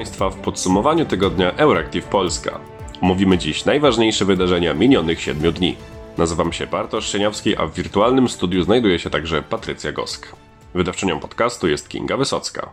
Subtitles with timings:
[0.00, 2.60] Państwa w podsumowaniu tygodnia Euractiv Polska.
[3.02, 5.76] Omówimy dziś najważniejsze wydarzenia minionych siedmiu dni.
[6.18, 10.32] Nazywam się Bartosz Sieniawski, a w wirtualnym studiu znajduje się także Patrycja Gosk.
[10.74, 12.70] Wydawczynią podcastu jest Kinga Wysocka.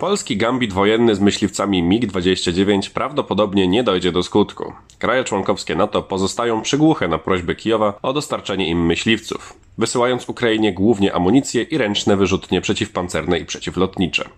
[0.00, 4.72] Polski gambit wojenny z myśliwcami MiG-29 prawdopodobnie nie dojdzie do skutku.
[4.98, 11.14] Kraje członkowskie NATO pozostają przygłuche na prośbę Kijowa o dostarczenie im myśliwców, wysyłając Ukrainie głównie
[11.14, 14.28] amunicję i ręczne wyrzutnie przeciwpancerne i przeciwlotnicze.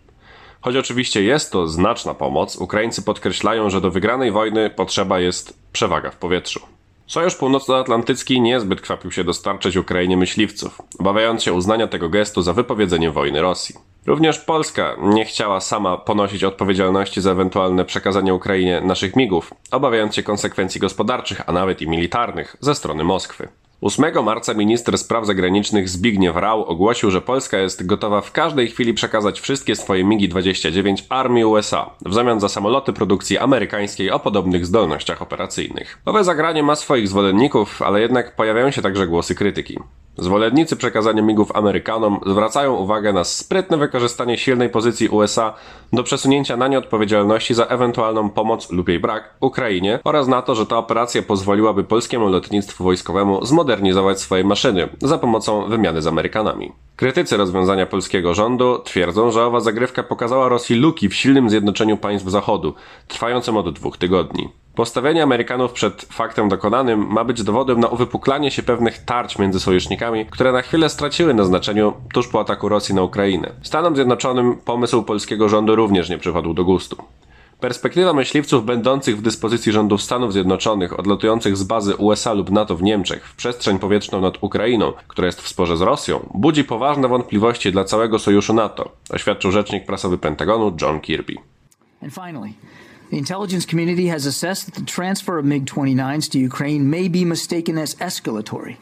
[0.60, 6.10] Choć oczywiście jest to znaczna pomoc, Ukraińcy podkreślają, że do wygranej wojny potrzeba jest przewaga
[6.10, 6.60] w powietrzu.
[7.06, 13.10] Sojusz Północnoatlantycki niezbyt kwapił się dostarczyć Ukrainie myśliwców, obawiając się uznania tego gestu za wypowiedzenie
[13.10, 13.91] wojny Rosji.
[14.06, 20.22] Również Polska nie chciała sama ponosić odpowiedzialności za ewentualne przekazanie Ukrainie naszych migów, obawiając się
[20.22, 23.48] konsekwencji gospodarczych, a nawet i militarnych ze strony Moskwy.
[23.82, 28.94] 8 marca minister spraw zagranicznych Zbigniew Rau ogłosił, że Polska jest gotowa w każdej chwili
[28.94, 35.22] przekazać wszystkie swoje MiGi-29 armii USA w zamian za samoloty produkcji amerykańskiej o podobnych zdolnościach
[35.22, 35.98] operacyjnych.
[36.04, 39.78] Owe zagranie ma swoich zwolenników, ale jednak pojawiają się także głosy krytyki.
[40.18, 45.54] Zwolennicy przekazania migów Amerykanom zwracają uwagę na sprytne wykorzystanie silnej pozycji USA
[45.92, 50.54] do przesunięcia na nie odpowiedzialności za ewentualną pomoc lub jej brak Ukrainie oraz na to,
[50.54, 56.72] że ta operacja pozwoliłaby polskiemu lotnictwu wojskowemu zmodernizować swoje maszyny za pomocą wymiany z Amerykanami.
[56.96, 62.28] Krytycy rozwiązania polskiego rządu twierdzą, że owa zagrywka pokazała Rosji luki w silnym zjednoczeniu państw
[62.28, 62.74] Zachodu,
[63.08, 64.48] trwającym od dwóch tygodni.
[64.74, 70.26] Postawienie Amerykanów przed faktem dokonanym ma być dowodem na uwypuklanie się pewnych tarć między sojusznikami,
[70.26, 73.50] które na chwilę straciły na znaczeniu tuż po ataku Rosji na Ukrainę.
[73.62, 76.96] Stanom Zjednoczonym pomysł polskiego rządu również nie przypadł do gustu.
[77.60, 82.82] Perspektywa myśliwców będących w dyspozycji rządów Stanów Zjednoczonych, odlatujących z bazy USA lub NATO w
[82.82, 87.72] Niemczech w przestrzeń powietrzną nad Ukrainą, która jest w sporze z Rosją, budzi poważne wątpliwości
[87.72, 91.34] dla całego sojuszu NATO, oświadczył rzecznik prasowy Pentagonu John Kirby.
[92.02, 92.52] And finally,
[93.12, 97.26] the intelligence community has assessed that the transfer of MiG 29s to Ukraine may be
[97.26, 98.76] mistaken as escalatory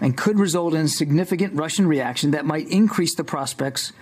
[0.00, 3.92] and could result in a significant Russian reaction that might increase the prospects.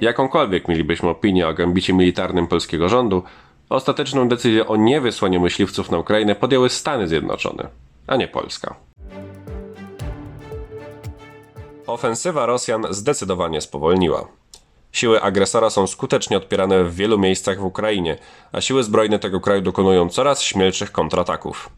[0.00, 3.22] Jakąkolwiek mielibyśmy opinię o gambicie militarnym polskiego rządu,
[3.68, 7.68] ostateczną decyzję o niewysłaniu myśliwców na Ukrainę podjęły Stany Zjednoczone,
[8.06, 8.74] a nie Polska.
[11.86, 14.39] Ofensywa Rosjan zdecydowanie spowolniła.
[14.92, 18.16] Siły agresora są skutecznie odpierane w wielu miejscach w Ukrainie,
[18.52, 21.70] a siły zbrojne tego kraju dokonują coraz śmielszych kontrataków.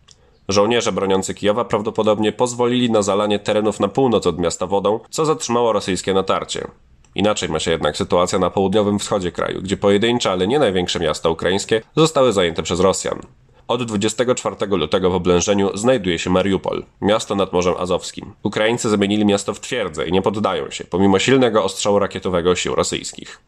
[0.48, 5.72] Żołnierze broniący Kijowa prawdopodobnie pozwolili na zalanie terenów na północ od miasta wodą, co zatrzymało
[5.72, 6.68] rosyjskie natarcie.
[7.14, 11.28] Inaczej ma się jednak sytuacja na południowym wschodzie kraju, gdzie pojedyncze, ale nie największe miasta
[11.28, 13.20] ukraińskie zostały zajęte przez Rosjan.
[13.68, 18.32] Od 24 lutego w oblężeniu znajduje się Mariupol, miasto nad Morzem Azowskim.
[18.42, 23.40] Ukraińcy zamienili miasto w twierdzę i nie poddają się, pomimo silnego ostrzału rakietowego sił rosyjskich.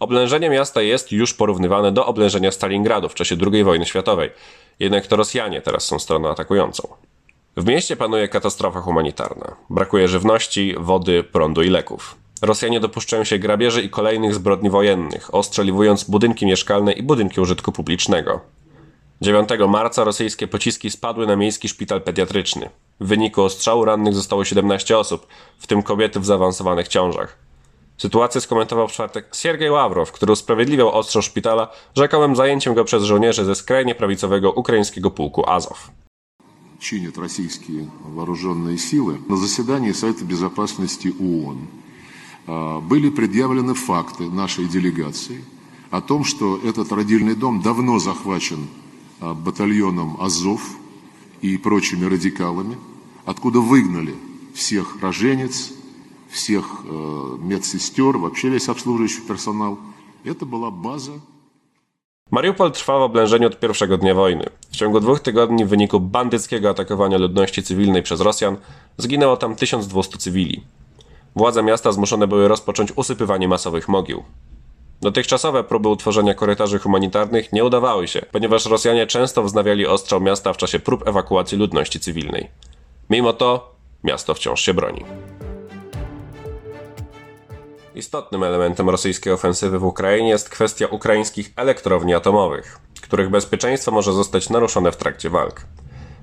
[0.00, 4.30] Oblężenie miasta jest już porównywane do oblężenia Stalingradu w czasie II wojny światowej,
[4.80, 6.88] jednak to Rosjanie teraz są stroną atakującą.
[7.56, 9.56] W mieście panuje katastrofa humanitarna.
[9.70, 12.16] Brakuje żywności, wody, prądu i leków.
[12.42, 18.40] Rosjanie dopuszczają się grabieży i kolejnych zbrodni wojennych, ostrzeliwując budynki mieszkalne i budynki użytku publicznego.
[19.21, 22.69] 9 marca rosyjskie pociski spadły na miejski szpital pediatryczny.
[22.99, 25.27] W wyniku ostrzału rannych zostało 17 osób,
[25.59, 27.37] w tym kobiety w zaawansowanych ciążach.
[27.97, 33.45] Sytuację skomentował w czwartek Siergiej Ławrow, który usprawiedliwiał ostrzał szpitala rzekomym zajęciem go przez żołnierzy
[33.45, 35.91] ze skrajnie prawicowego ukraińskiego pułku Azow.
[36.79, 41.67] чинят российские вооруженные силы, на заседании Совета Безопасности ООН
[42.47, 45.43] а, были предъявлены факты нашей делегации
[45.89, 48.85] о том, что этот родильный дом давно захвачен а,
[49.19, 50.61] батальоном Азов
[51.41, 52.77] и прочими радикалами,
[53.25, 54.15] откуда выгнали
[54.53, 55.71] всех роженец,
[56.29, 59.79] всех э, медсестер, вообще весь обслуживающий персонал.
[60.23, 61.21] Это была база
[62.31, 64.49] Mariupol trwa w oblężeniu od pierwszego dnia wojny.
[64.71, 68.57] W ciągu dwóch tygodni w wyniku bandyckiego atakowania ludności cywilnej przez Rosjan
[68.97, 70.63] zginęło tam 1200 cywili.
[71.35, 74.23] Władze miasta zmuszone były rozpocząć usypywanie masowych mogił.
[75.02, 80.56] Dotychczasowe próby utworzenia korytarzy humanitarnych nie udawały się, ponieważ Rosjanie często wznawiali ostrzał miasta w
[80.56, 82.50] czasie prób ewakuacji ludności cywilnej.
[83.10, 83.74] Mimo to
[84.04, 85.04] miasto wciąż się broni.
[87.94, 94.50] Istotnym elementem rosyjskiej ofensywy w Ukrainie jest kwestia ukraińskich elektrowni atomowych, których bezpieczeństwo może zostać
[94.50, 95.60] naruszone w trakcie walk.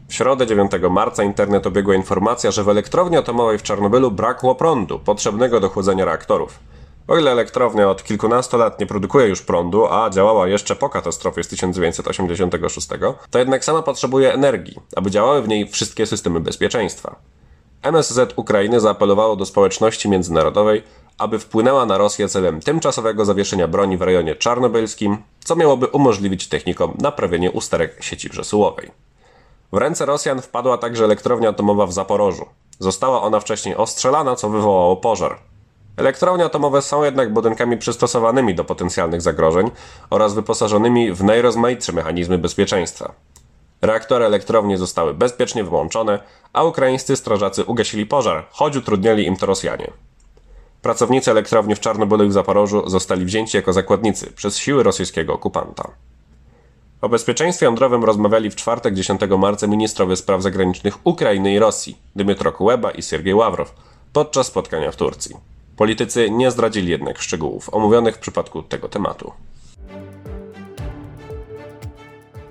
[0.08, 5.00] W środę 9 marca internet obiegła informacja, że w elektrowni atomowej w Czarnobylu brakło prądu
[5.00, 6.60] potrzebnego do chłodzenia reaktorów.
[7.08, 11.44] O ile elektrownia od kilkunastu lat nie produkuje już prądu, a działała jeszcze po katastrofie
[11.44, 12.88] z 1986,
[13.30, 17.16] to jednak sama potrzebuje energii, aby działały w niej wszystkie systemy bezpieczeństwa.
[17.82, 20.84] MSZ Ukrainy zaapelowało do społeczności międzynarodowej
[21.18, 26.94] aby wpłynęła na Rosję celem tymczasowego zawieszenia broni w rejonie czarnobylskim, co miałoby umożliwić technikom
[27.02, 28.92] naprawienie usterek sieci przesyłowej.
[29.72, 32.46] W ręce Rosjan wpadła także elektrownia atomowa w Zaporożu.
[32.80, 35.40] Została ona wcześniej ostrzelana, co wywołało pożar.
[35.98, 39.72] Elektrownie atomowe są jednak budynkami przystosowanymi do potencjalnych zagrożeń
[40.10, 43.14] oraz wyposażonymi w najrozmaitsze mechanizmy bezpieczeństwa.
[43.82, 46.20] Reaktory elektrowni zostały bezpiecznie wyłączone,
[46.54, 49.92] a ukraińscy strażacy ugasili pożar, choć utrudniali im to Rosjanie.
[50.82, 55.92] Pracownicy elektrowni w Czarnobylu i w Zaporożu zostali wzięci jako zakładnicy przez siły rosyjskiego okupanta.
[57.02, 62.52] O bezpieczeństwie jądrowym rozmawiali w czwartek 10 marca ministrowie spraw zagranicznych Ukrainy i Rosji, Dmytro
[62.52, 63.74] Kuleba i Siergiej Ławrow,
[64.14, 65.57] podczas spotkania w Turcji.
[65.78, 69.32] Politycy nie zdradzili jednak szczegółów omówionych w przypadku tego tematu.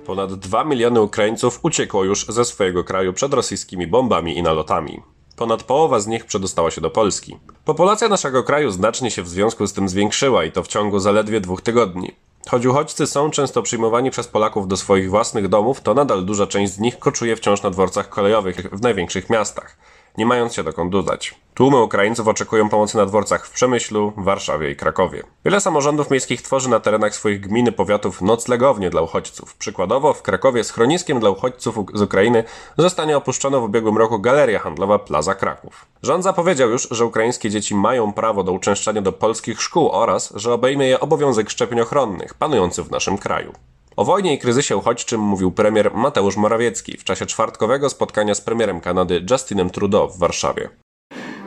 [0.05, 5.01] Ponad 2 miliony Ukraińców uciekło już ze swojego kraju przed rosyjskimi bombami i nalotami.
[5.35, 7.37] Ponad połowa z nich przedostała się do Polski.
[7.65, 11.41] Populacja naszego kraju znacznie się w związku z tym zwiększyła i to w ciągu zaledwie
[11.41, 12.15] dwóch tygodni.
[12.49, 16.73] Choć uchodźcy są często przyjmowani przez Polaków do swoich własnych domów, to nadal duża część
[16.73, 19.77] z nich koczuje wciąż na dworcach kolejowych w największych miastach
[20.17, 21.35] nie mając się dokąd udać.
[21.53, 25.23] Tłumy Ukraińców oczekują pomocy na dworcach w Przemyślu, Warszawie i Krakowie.
[25.45, 29.55] Wiele samorządów miejskich tworzy na terenach swoich gmin powiatów noclegownie dla uchodźców.
[29.55, 32.43] Przykładowo w Krakowie schroniskiem dla uchodźców z Ukrainy
[32.77, 35.85] zostanie opuszczona w ubiegłym roku galeria handlowa Plaza Kraków.
[36.03, 40.53] Rząd zapowiedział już, że ukraińskie dzieci mają prawo do uczęszczania do polskich szkół oraz, że
[40.53, 43.53] obejmie je obowiązek szczepień ochronnych panujący w naszym kraju.
[43.97, 48.81] O wojnie i kryzysie uchodźczym mówił premier Mateusz Morawiecki w czasie czwartkowego spotkania z premierem
[48.81, 50.69] Kanady Justinem Trudeau w Warszawie.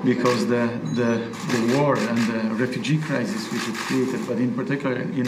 [0.05, 1.11] because the, the,
[1.53, 5.27] the war and the refugee crisis which it created, but in particular in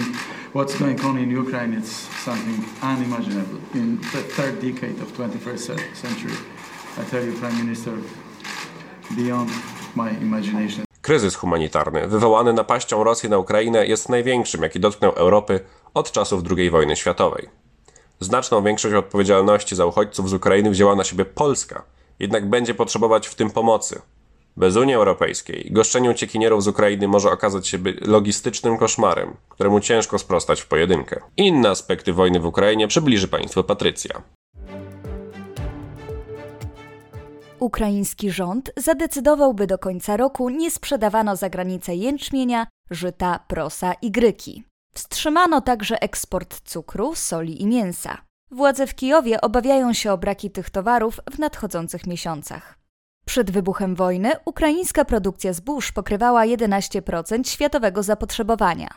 [0.55, 1.93] what's going on in Ukraine, it's
[2.25, 3.59] something unimaginable.
[3.75, 6.37] In the third decade of 21st century,
[7.01, 7.93] I tell you, Prime Minister,
[9.17, 9.51] beyond
[9.95, 10.85] my imagination.
[11.03, 15.61] Kryzys humanitarny wywołany napaścią Rosji na Ukrainę jest największym, jaki dotknął Europy
[15.95, 17.49] od czasów II wojny światowej.
[18.21, 21.85] Znaczną większość odpowiedzialności za uchodźców z Ukrainy wzięła na siebie Polska,
[22.19, 24.03] jednak będzie potrzebować w tym pomocy.
[24.57, 30.61] Bez Unii Europejskiej goszczenie uciekinierów z Ukrainy może okazać się logistycznym koszmarem, któremu ciężko sprostać
[30.61, 31.21] w pojedynkę.
[31.37, 34.23] Inne aspekty wojny w Ukrainie przybliży Państwu Patrycja.
[37.59, 44.11] Ukraiński rząd zadecydował, by do końca roku nie sprzedawano za granicę jęczmienia, żyta, prosa i
[44.11, 44.65] gryki.
[44.95, 48.19] Wstrzymano także eksport cukru, soli i mięsa.
[48.51, 52.79] Władze w Kijowie obawiają się o braki tych towarów w nadchodzących miesiącach.
[53.25, 58.89] Przed wybuchem wojny ukraińska produkcja zbóż pokrywała 11% światowego zapotrzebowania.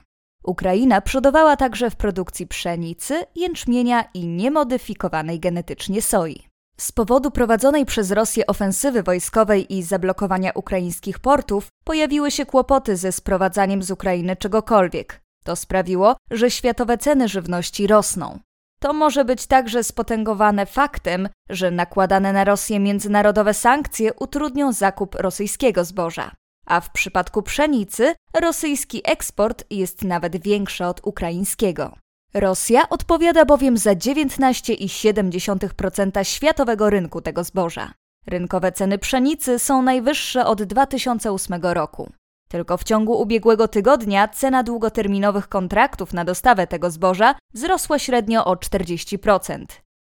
[0.44, 6.48] Ukraina przodowała także w produkcji pszenicy, jęczmienia i niemodyfikowanej genetycznie soi.
[6.78, 13.12] Z powodu prowadzonej przez Rosję ofensywy wojskowej i zablokowania ukraińskich portów pojawiły się kłopoty ze
[13.12, 15.25] sprowadzaniem z Ukrainy czegokolwiek.
[15.46, 18.40] To sprawiło, że światowe ceny żywności rosną.
[18.80, 25.86] To może być także spotęgowane faktem, że nakładane na Rosję międzynarodowe sankcje utrudnią zakup rosyjskiego
[25.86, 26.32] zboża.
[26.66, 31.96] A w przypadku pszenicy rosyjski eksport jest nawet większy od ukraińskiego.
[32.34, 37.94] Rosja odpowiada bowiem za 19,7% światowego rynku tego zboża.
[38.28, 42.12] Rynkowe ceny pszenicy są najwyższe od 2008 roku.
[42.50, 48.56] Tylko w ciągu ubiegłego tygodnia cena długoterminowych kontraktów na dostawę tego zboża wzrosła średnio o
[48.56, 49.66] 40%.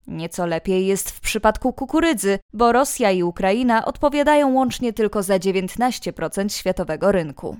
[0.08, 6.50] Nieco lepiej jest w przypadku kukurydzy, bo Rosja i Ukraina odpowiadają łącznie tylko za 19%
[6.50, 7.58] światowego rynku.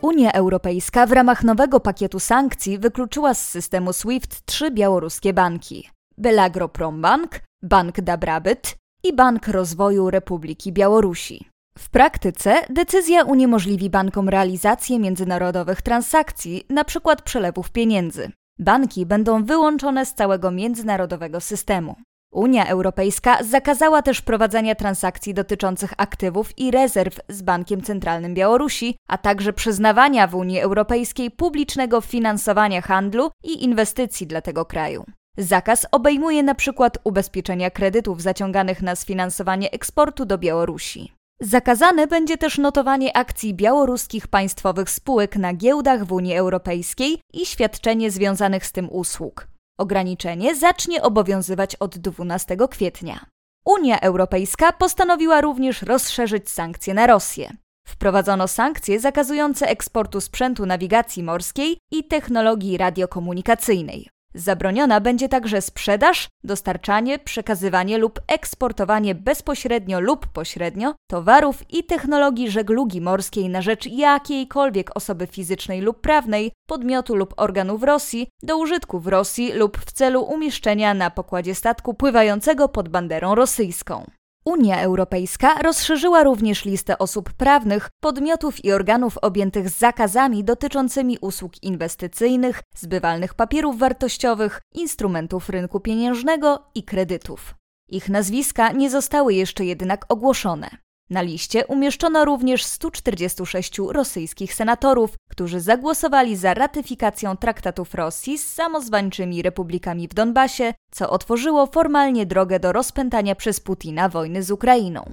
[0.00, 6.68] Unia Europejska w ramach nowego pakietu sankcji wykluczyła z systemu SWIFT trzy białoruskie banki: Belagro
[6.68, 11.48] Prombank, Bank Dabrabyt i Bank Rozwoju Republiki Białorusi.
[11.78, 17.16] W praktyce decyzja uniemożliwi bankom realizację międzynarodowych transakcji, np.
[17.24, 18.30] przelewów pieniędzy.
[18.58, 21.96] Banki będą wyłączone z całego międzynarodowego systemu.
[22.32, 29.18] Unia Europejska zakazała też prowadzenia transakcji dotyczących aktywów i rezerw z Bankiem Centralnym Białorusi, a
[29.18, 35.04] także przyznawania w Unii Europejskiej publicznego finansowania handlu i inwestycji dla tego kraju.
[35.38, 41.12] Zakaz obejmuje na przykład ubezpieczenia kredytów zaciąganych na sfinansowanie eksportu do Białorusi.
[41.40, 48.10] Zakazane będzie też notowanie akcji białoruskich państwowych spółek na giełdach w Unii Europejskiej i świadczenie
[48.10, 49.48] związanych z tym usług.
[49.78, 53.26] Ograniczenie zacznie obowiązywać od 12 kwietnia.
[53.64, 57.56] Unia Europejska postanowiła również rozszerzyć sankcje na Rosję.
[57.86, 64.13] Wprowadzono sankcje zakazujące eksportu sprzętu nawigacji morskiej i technologii radiokomunikacyjnej.
[64.34, 73.00] Zabroniona będzie także sprzedaż, dostarczanie, przekazywanie lub eksportowanie bezpośrednio lub pośrednio towarów i technologii żeglugi
[73.00, 79.00] morskiej na rzecz jakiejkolwiek osoby fizycznej lub prawnej, podmiotu lub organu w Rosji do użytku
[79.00, 84.10] w Rosji lub w celu umieszczenia na pokładzie statku pływającego pod banderą rosyjską.
[84.46, 92.62] Unia Europejska rozszerzyła również listę osób prawnych, podmiotów i organów objętych zakazami dotyczącymi usług inwestycyjnych,
[92.76, 97.54] zbywalnych papierów wartościowych, instrumentów rynku pieniężnego i kredytów.
[97.88, 100.83] Ich nazwiska nie zostały jeszcze jednak ogłoszone.
[101.10, 109.42] Na liście umieszczono również 146 rosyjskich senatorów, którzy zagłosowali za ratyfikacją traktatów Rosji z samozwańczymi
[109.42, 115.10] republikami w Donbasie, co otworzyło formalnie drogę do rozpętania przez Putina wojny z Ukrainą.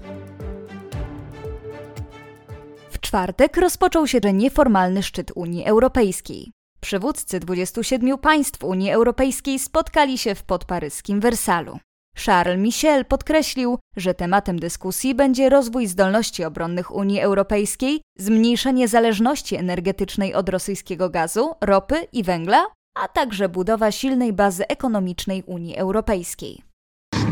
[2.90, 6.52] W czwartek rozpoczął się nieformalny szczyt Unii Europejskiej.
[6.82, 11.80] Przywódcy 27 państw Unii Europejskiej spotkali się w podparyskim Wersalu.
[12.16, 20.34] Charles Michel podkreślił, że tematem dyskusji będzie rozwój zdolności obronnych Unii Europejskiej, zmniejszenie zależności energetycznej
[20.34, 22.66] od rosyjskiego gazu, ropy i węgla,
[22.96, 26.62] a także budowa silnej bazy ekonomicznej Unii Europejskiej.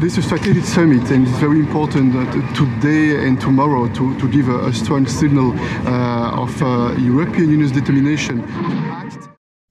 [0.01, 2.13] This is strategic summit and it's very important
[2.55, 5.51] today and tomorrow to, to give a, a strong signal
[5.85, 6.67] uh, of uh,
[6.97, 8.43] European Union's determination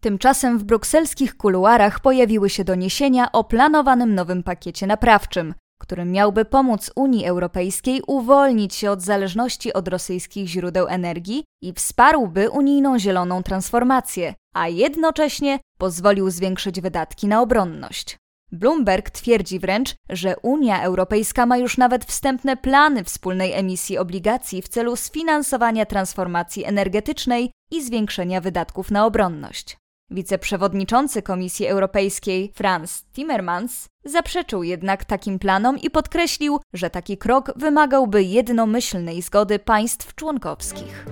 [0.00, 6.90] Tymczasem w brukselskich kuluarach pojawiły się doniesienia o planowanym nowym pakiecie naprawczym, którym miałby pomóc
[6.96, 14.34] Unii Europejskiej uwolnić się od zależności od rosyjskich źródeł energii i wsparłby unijną zieloną transformację,
[14.54, 18.16] a jednocześnie pozwolił zwiększyć wydatki na obronność.
[18.52, 24.68] Bloomberg twierdzi wręcz, że Unia Europejska ma już nawet wstępne plany wspólnej emisji obligacji w
[24.68, 29.76] celu sfinansowania transformacji energetycznej i zwiększenia wydatków na obronność.
[30.10, 38.22] Wiceprzewodniczący Komisji Europejskiej Franz Timmermans zaprzeczył jednak takim planom i podkreślił, że taki krok wymagałby
[38.22, 41.06] jednomyślnej zgody państw członkowskich.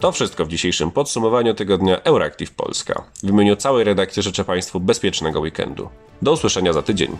[0.00, 3.04] To wszystko w dzisiejszym podsumowaniu tygodnia Euractiv Polska.
[3.22, 5.88] W imieniu całej redakcji życzę Państwu bezpiecznego weekendu.
[6.22, 7.16] Do usłyszenia za tydzień.